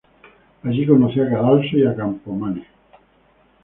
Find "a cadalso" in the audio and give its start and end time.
1.25-1.77